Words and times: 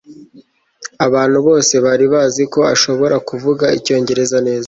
abantu 1.05 1.37
bose 1.47 1.73
bari 1.85 2.05
bazi 2.13 2.43
ko 2.53 2.59
ashobora 2.73 3.15
kuvuga 3.29 3.65
icyongereza 3.77 4.37
neza 4.47 4.59